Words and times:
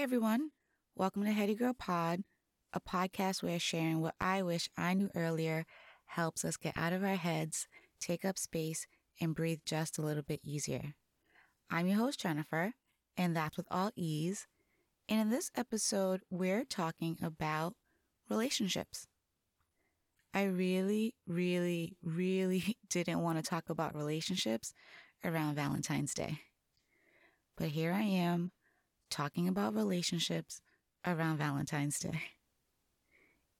Hey 0.00 0.04
everyone, 0.04 0.52
welcome 0.96 1.24
to 1.24 1.30
Heady 1.30 1.54
Girl 1.54 1.74
Pod, 1.74 2.22
a 2.72 2.80
podcast 2.80 3.42
where 3.42 3.58
sharing 3.58 4.00
what 4.00 4.14
I 4.18 4.40
wish 4.40 4.70
I 4.74 4.94
knew 4.94 5.10
earlier 5.14 5.66
helps 6.06 6.42
us 6.42 6.56
get 6.56 6.74
out 6.74 6.94
of 6.94 7.04
our 7.04 7.16
heads, 7.16 7.68
take 8.00 8.24
up 8.24 8.38
space, 8.38 8.86
and 9.20 9.34
breathe 9.34 9.60
just 9.66 9.98
a 9.98 10.02
little 10.02 10.22
bit 10.22 10.40
easier. 10.42 10.94
I'm 11.68 11.86
your 11.86 11.98
host, 11.98 12.18
Jennifer, 12.18 12.72
and 13.14 13.36
that's 13.36 13.58
with 13.58 13.66
all 13.70 13.90
ease. 13.94 14.46
And 15.06 15.20
in 15.20 15.28
this 15.28 15.50
episode, 15.54 16.22
we're 16.30 16.64
talking 16.64 17.18
about 17.22 17.74
relationships. 18.30 19.06
I 20.32 20.44
really, 20.44 21.14
really, 21.26 21.98
really 22.02 22.78
didn't 22.88 23.20
want 23.20 23.36
to 23.36 23.42
talk 23.42 23.68
about 23.68 23.94
relationships 23.94 24.72
around 25.22 25.56
Valentine's 25.56 26.14
Day. 26.14 26.38
But 27.58 27.68
here 27.68 27.92
I 27.92 28.04
am 28.04 28.52
talking 29.10 29.48
about 29.48 29.74
relationships 29.74 30.60
around 31.06 31.38
Valentine's 31.38 31.98
Day. 31.98 32.20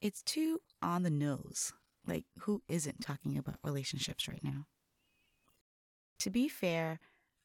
It's 0.00 0.22
too 0.22 0.60
on 0.80 1.02
the 1.02 1.10
nose. 1.10 1.72
Like, 2.06 2.24
who 2.40 2.62
isn't 2.68 3.00
talking 3.00 3.36
about 3.36 3.58
relationships 3.64 4.28
right 4.28 4.42
now? 4.42 4.66
To 6.20 6.30
be 6.30 6.48
fair, 6.48 7.00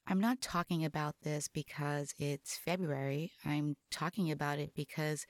I'm 0.05 0.19
not 0.19 0.41
talking 0.41 0.83
about 0.83 1.15
this 1.23 1.47
because 1.47 2.13
it's 2.17 2.57
February. 2.57 3.31
I'm 3.45 3.75
talking 3.91 4.31
about 4.31 4.59
it 4.59 4.73
because 4.75 5.25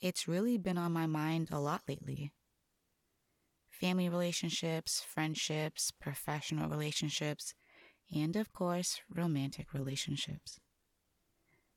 it's 0.00 0.28
really 0.28 0.58
been 0.58 0.78
on 0.78 0.92
my 0.92 1.06
mind 1.06 1.48
a 1.50 1.60
lot 1.60 1.82
lately. 1.88 2.32
Family 3.70 4.08
relationships, 4.08 5.04
friendships, 5.06 5.90
professional 6.00 6.68
relationships, 6.68 7.54
and 8.14 8.36
of 8.36 8.52
course, 8.52 9.00
romantic 9.14 9.74
relationships. 9.74 10.60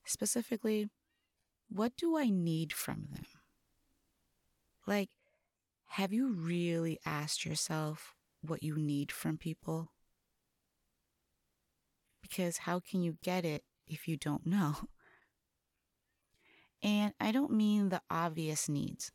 Specifically, 0.08 0.90
what 1.70 1.98
do 1.98 2.18
I 2.18 2.30
need 2.30 2.72
from 2.72 3.08
them? 3.12 3.26
Like, 4.88 5.10
have 5.88 6.14
you 6.14 6.32
really 6.32 6.98
asked 7.06 7.46
yourself 7.46 8.16
what 8.42 8.64
you 8.64 8.78
need 8.78 9.12
from 9.12 9.38
people? 9.38 9.92
Because 12.22 12.60
how 12.60 12.80
can 12.80 13.02
you 13.02 13.18
get 13.22 13.44
it 13.44 13.66
if 13.86 14.08
you 14.08 14.18
don't 14.18 14.46
know? 14.46 14.76
And 16.84 17.12
I 17.20 17.32
don't 17.32 17.52
mean 17.52 17.90
the 17.90 18.04
obvious 18.08 18.70
needs. 18.70 19.12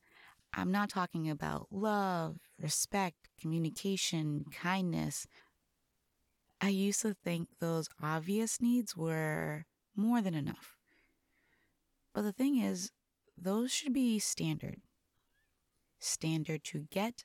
I'm 0.52 0.72
not 0.72 0.90
talking 0.90 1.30
about 1.30 1.68
love, 1.70 2.38
respect, 2.60 3.28
communication, 3.40 4.46
kindness. 4.50 5.28
I 6.60 6.68
used 6.70 7.02
to 7.02 7.14
think 7.14 7.48
those 7.60 7.88
obvious 8.02 8.60
needs 8.60 8.96
were 8.96 9.66
more 9.94 10.20
than 10.20 10.34
enough. 10.34 10.81
But 12.14 12.22
the 12.22 12.32
thing 12.32 12.58
is, 12.58 12.90
those 13.36 13.72
should 13.72 13.92
be 13.92 14.18
standard. 14.18 14.82
Standard 15.98 16.64
to 16.64 16.86
get 16.90 17.24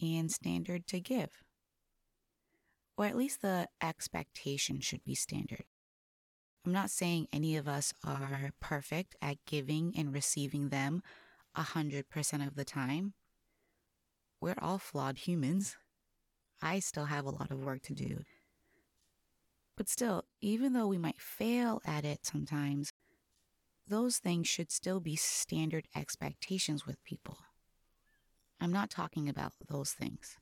and 0.00 0.30
standard 0.30 0.86
to 0.88 1.00
give. 1.00 1.30
Or 2.96 3.04
at 3.04 3.16
least 3.16 3.42
the 3.42 3.68
expectation 3.82 4.80
should 4.80 5.04
be 5.04 5.14
standard. 5.14 5.64
I'm 6.64 6.72
not 6.72 6.90
saying 6.90 7.28
any 7.32 7.56
of 7.56 7.68
us 7.68 7.94
are 8.04 8.50
perfect 8.60 9.14
at 9.22 9.44
giving 9.46 9.94
and 9.96 10.12
receiving 10.12 10.70
them 10.70 11.02
100% 11.56 12.46
of 12.46 12.56
the 12.56 12.64
time. 12.64 13.14
We're 14.40 14.56
all 14.60 14.78
flawed 14.78 15.18
humans. 15.18 15.76
I 16.60 16.80
still 16.80 17.04
have 17.04 17.24
a 17.24 17.30
lot 17.30 17.50
of 17.50 17.64
work 17.64 17.82
to 17.82 17.94
do. 17.94 18.24
But 19.76 19.88
still, 19.88 20.24
even 20.40 20.72
though 20.72 20.86
we 20.86 20.98
might 20.98 21.20
fail 21.20 21.80
at 21.84 22.04
it 22.04 22.26
sometimes, 22.26 22.92
those 23.88 24.18
things 24.18 24.48
should 24.48 24.70
still 24.70 25.00
be 25.00 25.16
standard 25.16 25.86
expectations 25.94 26.86
with 26.86 27.02
people. 27.04 27.38
I'm 28.60 28.72
not 28.72 28.90
talking 28.90 29.28
about 29.28 29.52
those 29.68 29.92
things. 29.92 30.36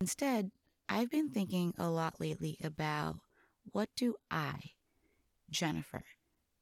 Instead, 0.00 0.50
I've 0.88 1.10
been 1.10 1.30
thinking 1.30 1.74
a 1.78 1.88
lot 1.90 2.20
lately 2.20 2.56
about 2.62 3.16
what 3.72 3.88
do 3.96 4.14
I, 4.30 4.60
Jennifer, 5.50 6.04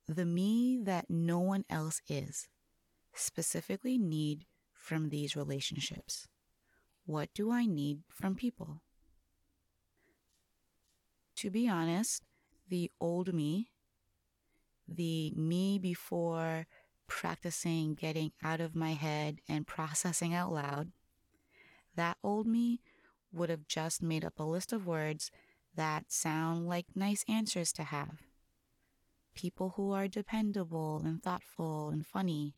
the 0.09 0.25
me 0.25 0.79
that 0.83 1.11
no 1.11 1.41
one 1.41 1.65
else 1.69 2.01
is, 2.09 2.49
specifically 3.15 3.99
need 3.99 4.47
from 4.73 5.09
these 5.09 5.37
relationships? 5.37 6.29
What 7.05 7.29
do 7.35 7.51
I 7.51 7.67
need 7.67 8.01
from 8.09 8.35
people? 8.35 8.83
To 11.37 11.51
be 11.51 11.69
honest, 11.69 12.23
the 12.69 12.91
old 13.01 13.35
me 13.35 13.69
the 14.89 15.33
me 15.37 15.79
before 15.79 16.67
practicing 17.07 17.95
getting 17.95 18.33
out 18.43 18.61
of 18.61 18.75
my 18.75 18.93
head 18.93 19.41
and 19.49 19.67
processing 19.67 20.35
out 20.35 20.53
loud, 20.53 20.93
that 21.95 22.19
old 22.23 22.47
me 22.47 22.81
would 23.33 23.51
have 23.51 23.67
just 23.69 24.03
made 24.03 24.25
up 24.25 24.39
a 24.39 24.43
list 24.45 24.73
of 24.73 24.87
words 24.87 25.31
that 25.75 26.11
sound 26.11 26.67
like 26.67 26.87
nice 26.95 27.25
answers 27.29 27.73
to 27.73 27.85
have. 27.85 28.23
People 29.35 29.75
who 29.77 29.93
are 29.93 30.09
dependable 30.09 31.03
and 31.05 31.23
thoughtful 31.23 31.91
and 31.91 32.07
funny, 32.07 32.55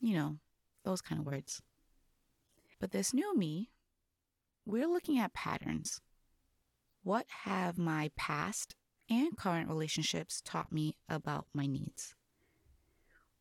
you 0.00 0.14
know, 0.14 0.38
those 0.84 1.02
kind 1.02 1.20
of 1.20 1.26
words. 1.26 1.60
But 2.80 2.92
this 2.92 3.12
new 3.12 3.36
me, 3.36 3.70
we're 4.64 4.88
looking 4.88 5.18
at 5.18 5.34
patterns. 5.34 6.00
What 7.02 7.26
have 7.44 7.78
my 7.78 8.10
past 8.16 8.74
and 9.08 9.36
current 9.36 9.68
relationships 9.68 10.40
taught 10.44 10.72
me 10.72 10.96
about 11.08 11.46
my 11.52 11.66
needs? 11.66 12.14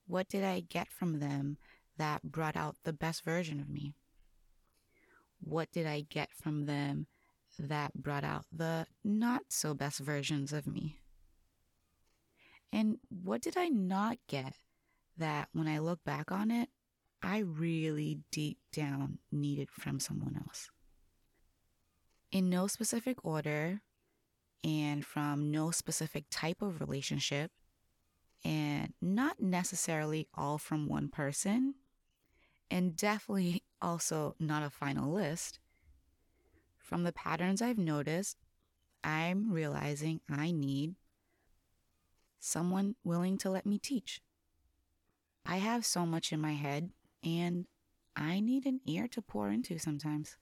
What 0.07 0.29
did 0.29 0.43
I 0.43 0.59
get 0.59 0.91
from 0.91 1.19
them 1.19 1.57
that 1.97 2.23
brought 2.23 2.55
out 2.55 2.75
the 2.83 2.93
best 2.93 3.23
version 3.23 3.59
of 3.59 3.69
me? 3.69 3.95
What 5.39 5.71
did 5.71 5.87
I 5.87 6.01
get 6.01 6.29
from 6.31 6.65
them 6.65 7.07
that 7.57 7.93
brought 7.93 8.23
out 8.23 8.45
the 8.51 8.87
not 9.03 9.43
so 9.49 9.73
best 9.73 9.99
versions 9.99 10.53
of 10.53 10.67
me? 10.67 10.99
And 12.71 12.97
what 13.09 13.41
did 13.41 13.57
I 13.57 13.69
not 13.69 14.17
get 14.27 14.53
that 15.17 15.49
when 15.53 15.67
I 15.67 15.79
look 15.79 16.03
back 16.03 16.31
on 16.31 16.51
it, 16.51 16.69
I 17.23 17.39
really 17.39 18.19
deep 18.31 18.59
down 18.71 19.19
needed 19.31 19.69
from 19.71 19.99
someone 19.99 20.35
else? 20.35 20.69
In 22.31 22.49
no 22.49 22.67
specific 22.67 23.23
order, 23.23 23.81
and 24.65 25.05
from 25.05 25.51
no 25.51 25.69
specific 25.69 26.25
type 26.31 26.63
of 26.63 26.81
relationship 26.81 27.51
and 28.43 28.93
not 28.99 29.39
necessarily 29.39 30.27
all 30.33 30.57
from 30.57 30.87
one 30.87 31.07
person 31.07 31.75
and 32.71 32.97
definitely 32.97 33.63
also 33.81 34.35
not 34.39 34.63
a 34.63 34.71
final 34.71 35.13
list. 35.13 35.59
From 36.79 37.03
the 37.03 37.13
patterns 37.13 37.61
I've 37.61 37.77
noticed, 37.77 38.37
I'm 39.03 39.51
realizing 39.51 40.21
I 40.27 40.51
need 40.51 40.95
someone 42.39 42.95
willing 43.03 43.37
to 43.39 43.51
let 43.51 43.67
me 43.67 43.77
teach. 43.77 44.19
I 45.45 45.57
have 45.57 45.85
so 45.85 46.07
much 46.07 46.31
in 46.31 46.41
my 46.41 46.53
head 46.53 46.89
and 47.23 47.65
I 48.15 48.39
need 48.39 48.65
an 48.65 48.81
ear 48.87 49.07
to 49.09 49.21
pour 49.21 49.49
into 49.49 49.77
sometimes. 49.77 50.37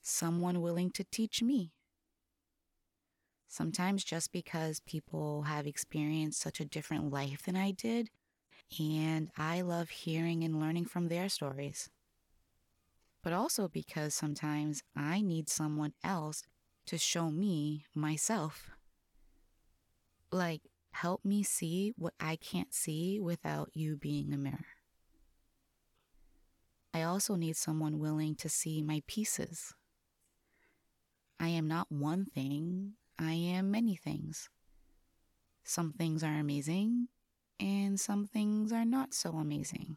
Someone 0.00 0.62
willing 0.62 0.90
to 0.92 1.04
teach 1.04 1.42
me 1.42 1.72
Sometimes 3.56 4.04
just 4.04 4.32
because 4.32 4.80
people 4.80 5.44
have 5.44 5.66
experienced 5.66 6.42
such 6.42 6.60
a 6.60 6.66
different 6.66 7.10
life 7.10 7.44
than 7.46 7.56
I 7.56 7.70
did, 7.70 8.10
and 8.78 9.30
I 9.38 9.62
love 9.62 9.88
hearing 9.88 10.44
and 10.44 10.60
learning 10.60 10.84
from 10.84 11.08
their 11.08 11.30
stories. 11.30 11.88
But 13.22 13.32
also 13.32 13.66
because 13.66 14.12
sometimes 14.12 14.82
I 14.94 15.22
need 15.22 15.48
someone 15.48 15.94
else 16.04 16.42
to 16.84 16.98
show 16.98 17.30
me 17.30 17.86
myself. 17.94 18.72
Like, 20.30 20.60
help 20.90 21.24
me 21.24 21.42
see 21.42 21.94
what 21.96 22.12
I 22.20 22.36
can't 22.36 22.74
see 22.74 23.18
without 23.18 23.70
you 23.72 23.96
being 23.96 24.34
a 24.34 24.36
mirror. 24.36 24.66
I 26.92 27.04
also 27.04 27.36
need 27.36 27.56
someone 27.56 28.00
willing 28.00 28.34
to 28.34 28.50
see 28.50 28.82
my 28.82 29.02
pieces. 29.06 29.72
I 31.40 31.48
am 31.48 31.66
not 31.66 31.90
one 31.90 32.26
thing, 32.26 32.96
I 33.18 33.32
am 33.32 33.70
many 33.70 33.96
things. 33.96 34.50
Some 35.64 35.92
things 35.92 36.22
are 36.22 36.38
amazing, 36.38 37.08
and 37.58 37.98
some 37.98 38.26
things 38.26 38.72
are 38.72 38.84
not 38.84 39.14
so 39.14 39.30
amazing. 39.32 39.96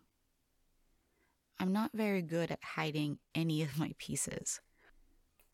I'm 1.60 1.74
not 1.74 1.92
very 1.94 2.21
good 2.21 2.51
at 2.51 2.63
hiding 2.63 3.19
any 3.36 3.62
of 3.62 3.77
my 3.77 3.94
pieces. 3.98 4.62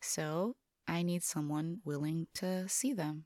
So 0.00 0.54
I 0.86 1.02
need 1.02 1.24
someone 1.24 1.80
willing 1.84 2.28
to 2.34 2.68
see 2.68 2.92
them. 2.92 3.24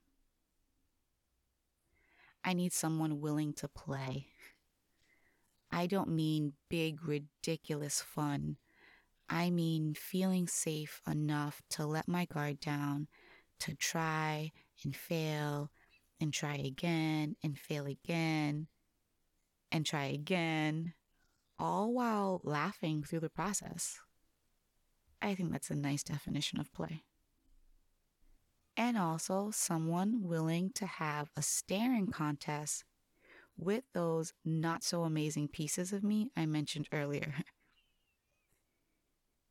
I 2.43 2.55
need 2.55 2.73
someone 2.73 3.21
willing 3.21 3.53
to 3.55 3.69
play. 3.69 4.29
I 5.71 5.87
don't 5.87 6.09
mean 6.09 6.55
big, 6.71 7.07
ridiculous 7.07 8.01
fun. 8.01 8.57
I 9.29 9.51
mean 9.51 9.95
feeling 9.95 10.49
safe 10.49 11.03
enough 11.07 11.61
to 11.71 11.87
let 11.87 12.09
my 12.09 12.25
guard 12.25 12.59
down 12.61 13.09
to 13.61 13.75
try 13.75 14.53
and 14.85 14.95
fail 14.95 15.71
and 16.21 16.33
try 16.33 16.55
again 16.55 17.37
and 17.43 17.59
fail 17.59 17.87
again 17.87 18.67
and 19.73 19.87
try 19.87 20.05
again, 20.07 20.95
all 21.59 21.93
while 21.93 22.41
laughing 22.45 23.03
through 23.03 23.21
the 23.21 23.31
process. 23.31 23.99
I 25.23 25.35
think 25.35 25.53
that's 25.53 25.71
a 25.71 25.77
nice 25.77 26.03
definition 26.03 26.59
of 26.59 26.73
play. 26.73 27.05
And 28.77 28.97
also, 28.97 29.51
someone 29.53 30.23
willing 30.23 30.71
to 30.77 30.87
have 30.87 31.31
a 31.37 31.43
staring 31.43 32.07
contest 32.07 32.85
with 33.57 33.85
those 33.93 34.33
not 34.45 34.83
so 34.83 35.05
amazing 35.05 35.49
pieces 35.49 35.93
of 35.93 36.03
me 36.03 36.31
I 36.37 36.47
mentioned 36.47 36.89
earlier. 36.93 37.35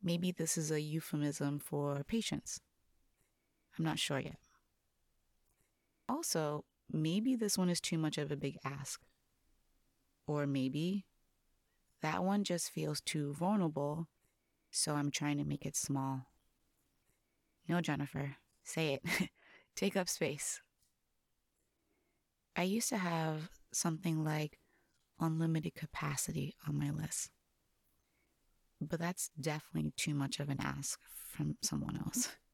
Maybe 0.02 0.32
this 0.32 0.58
is 0.58 0.72
a 0.72 0.82
euphemism 0.82 1.60
for 1.60 2.04
patience. 2.04 2.60
I'm 3.80 3.86
not 3.86 3.98
sure 3.98 4.20
yet. 4.20 4.36
Also, 6.10 6.66
maybe 6.92 7.36
this 7.36 7.58
one 7.58 7.70
is 7.70 7.80
too 7.80 7.98
much 7.98 8.18
of 8.18 8.30
a 8.30 8.36
big 8.36 8.58
ask. 8.66 9.02
Or 10.28 10.46
maybe 10.46 11.06
that 12.02 12.24
one 12.24 12.44
just 12.44 12.72
feels 12.72 13.00
too 13.00 13.34
vulnerable, 13.34 14.08
so 14.70 14.96
I'm 14.96 15.12
trying 15.12 15.38
to 15.38 15.46
make 15.46 15.66
it 15.66 15.78
small. 15.78 16.28
No, 17.70 17.80
Jennifer, 17.80 18.36
say 18.64 18.96
it. 18.96 19.30
Take 19.76 19.96
up 19.96 20.10
space. 20.10 20.62
I 22.56 22.64
used 22.64 22.90
to 22.90 22.98
have 22.98 23.50
something 23.72 24.26
like 24.26 24.60
unlimited 25.22 25.76
capacity 25.76 26.56
on 26.68 26.78
my 26.78 26.90
list. 26.90 27.30
But 28.82 29.00
that's 29.00 29.30
definitely 29.40 29.94
too 29.96 30.14
much 30.14 30.40
of 30.40 30.50
an 30.50 30.58
ask 30.60 31.00
from 31.30 31.56
someone 31.62 31.98
else. 31.98 32.30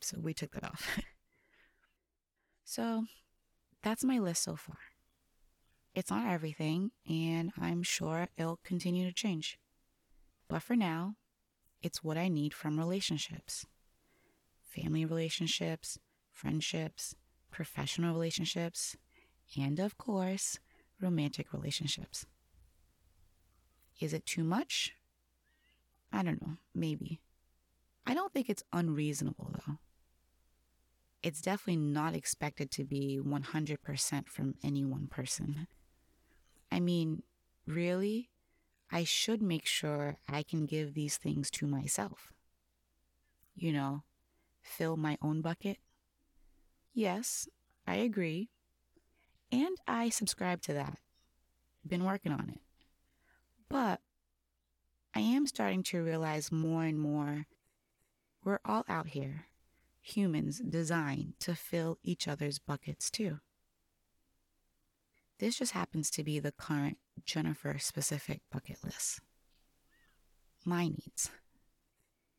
So 0.00 0.18
we 0.20 0.34
took 0.34 0.52
that 0.52 0.64
off. 0.64 0.98
so 2.64 3.04
that's 3.82 4.04
my 4.04 4.18
list 4.18 4.42
so 4.42 4.56
far. 4.56 4.78
It's 5.94 6.10
not 6.10 6.32
everything, 6.32 6.92
and 7.08 7.50
I'm 7.60 7.82
sure 7.82 8.28
it'll 8.36 8.60
continue 8.64 9.06
to 9.06 9.12
change. 9.12 9.58
But 10.48 10.62
for 10.62 10.76
now, 10.76 11.16
it's 11.82 12.04
what 12.04 12.16
I 12.16 12.28
need 12.28 12.54
from 12.54 12.78
relationships 12.78 13.66
family 14.70 15.04
relationships, 15.04 15.98
friendships, 16.30 17.16
professional 17.50 18.14
relationships, 18.14 18.96
and 19.58 19.80
of 19.80 19.98
course, 19.98 20.60
romantic 21.00 21.52
relationships. 21.52 22.24
Is 24.00 24.14
it 24.14 24.24
too 24.24 24.44
much? 24.44 24.94
I 26.12 26.22
don't 26.22 26.40
know, 26.40 26.56
maybe. 26.72 27.20
I 28.06 28.14
don't 28.14 28.32
think 28.32 28.48
it's 28.48 28.62
unreasonable 28.72 29.52
though. 29.54 29.78
It's 31.22 31.42
definitely 31.42 31.82
not 31.82 32.14
expected 32.14 32.70
to 32.72 32.84
be 32.84 33.20
100% 33.22 34.28
from 34.28 34.54
any 34.64 34.84
one 34.84 35.06
person. 35.06 35.66
I 36.72 36.80
mean, 36.80 37.22
really, 37.66 38.30
I 38.90 39.04
should 39.04 39.42
make 39.42 39.66
sure 39.66 40.16
I 40.28 40.42
can 40.42 40.64
give 40.66 40.94
these 40.94 41.18
things 41.18 41.50
to 41.52 41.66
myself. 41.66 42.32
You 43.54 43.72
know, 43.72 44.02
fill 44.62 44.96
my 44.96 45.18
own 45.20 45.42
bucket. 45.42 45.78
Yes, 46.94 47.48
I 47.86 47.96
agree. 47.96 48.48
And 49.52 49.76
I 49.86 50.08
subscribe 50.08 50.62
to 50.62 50.72
that. 50.72 50.98
Been 51.86 52.04
working 52.04 52.32
on 52.32 52.48
it. 52.48 52.60
But 53.68 54.00
I 55.14 55.20
am 55.20 55.46
starting 55.46 55.82
to 55.84 56.02
realize 56.02 56.50
more 56.50 56.84
and 56.84 56.98
more 56.98 57.46
we're 58.44 58.60
all 58.64 58.84
out 58.88 59.08
here, 59.08 59.46
humans 60.02 60.60
designed 60.60 61.34
to 61.40 61.54
fill 61.54 61.98
each 62.02 62.26
other's 62.26 62.58
buckets 62.58 63.10
too. 63.10 63.38
This 65.38 65.58
just 65.58 65.72
happens 65.72 66.10
to 66.10 66.24
be 66.24 66.38
the 66.38 66.52
current 66.52 66.98
Jennifer 67.24 67.78
specific 67.78 68.42
bucket 68.52 68.78
list. 68.84 69.20
My 70.64 70.88
needs. 70.88 71.30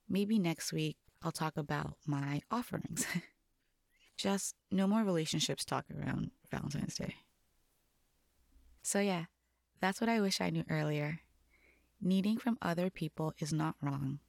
Maybe 0.07 0.37
next 0.37 0.71
week 0.71 0.97
I'll 1.23 1.31
talk 1.31 1.57
about 1.57 1.95
my 2.05 2.41
offerings. 2.51 3.05
just 4.17 4.55
no 4.71 4.87
more 4.87 5.03
relationships 5.03 5.65
talk 5.65 5.85
around 5.91 6.31
Valentine's 6.51 6.95
Day. 6.95 7.15
So, 8.83 8.99
yeah, 8.99 9.25
that's 9.79 10.01
what 10.01 10.09
I 10.09 10.21
wish 10.21 10.41
I 10.41 10.49
knew 10.49 10.63
earlier. 10.69 11.21
Needing 11.99 12.37
from 12.37 12.57
other 12.61 12.89
people 12.89 13.33
is 13.39 13.53
not 13.53 13.75
wrong. 13.81 14.19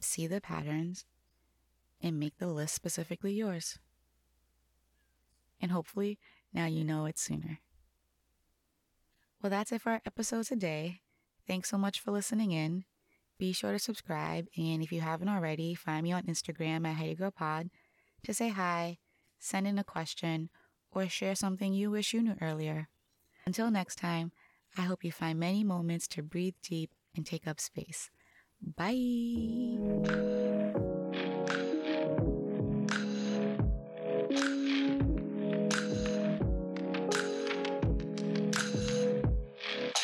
See 0.00 0.26
the 0.26 0.40
patterns 0.40 1.04
and 2.02 2.18
make 2.18 2.38
the 2.38 2.46
list 2.46 2.74
specifically 2.74 3.32
yours. 3.32 3.78
And 5.60 5.72
hopefully, 5.72 6.18
now 6.52 6.66
you 6.66 6.84
know 6.84 7.06
it 7.06 7.18
sooner. 7.18 7.60
Well, 9.42 9.50
that's 9.50 9.72
it 9.72 9.82
for 9.82 9.92
our 9.92 10.02
episode 10.04 10.46
today. 10.46 11.00
Thanks 11.46 11.70
so 11.70 11.78
much 11.78 12.00
for 12.00 12.10
listening 12.10 12.52
in. 12.52 12.84
Be 13.38 13.52
sure 13.52 13.72
to 13.72 13.78
subscribe, 13.78 14.48
and 14.56 14.82
if 14.82 14.90
you 14.90 15.00
haven't 15.00 15.28
already, 15.28 15.74
find 15.74 16.02
me 16.02 16.12
on 16.12 16.24
Instagram 16.24 16.86
at 16.86 16.96
HeadyGirlPod 16.96 17.70
to 18.24 18.34
say 18.34 18.48
hi, 18.48 18.98
send 19.38 19.66
in 19.66 19.78
a 19.78 19.84
question, 19.84 20.50
or 20.90 21.08
share 21.08 21.36
something 21.36 21.72
you 21.72 21.90
wish 21.90 22.12
you 22.12 22.22
knew 22.22 22.34
earlier. 22.40 22.88
Until 23.46 23.70
next 23.70 23.96
time, 23.96 24.32
I 24.76 24.82
hope 24.82 25.04
you 25.04 25.12
find 25.12 25.38
many 25.38 25.62
moments 25.62 26.08
to 26.08 26.22
breathe 26.22 26.56
deep 26.62 26.90
and 27.14 27.24
take 27.24 27.46
up 27.46 27.60
space. 27.60 28.10
Bye. 28.60 30.47